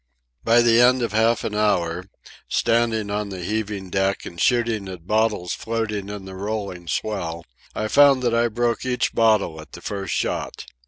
By 0.43 0.63
the 0.63 0.81
end 0.81 1.03
of 1.03 1.13
half 1.13 1.43
an 1.43 1.53
hour, 1.53 2.05
standing 2.49 3.11
on 3.11 3.29
the 3.29 3.43
heaving 3.43 3.91
deck 3.91 4.25
and 4.25 4.41
shooting 4.41 4.89
at 4.89 5.05
bottles 5.05 5.53
floating 5.53 6.09
on 6.09 6.25
the 6.25 6.33
rolling 6.33 6.87
swell, 6.87 7.45
I 7.75 7.87
found 7.87 8.23
that 8.23 8.33
I 8.33 8.47
broke 8.47 8.83
each 8.83 9.13
bottle 9.13 9.61
at 9.61 9.73
the 9.73 9.81
first 9.81 10.15
shot. 10.15 10.65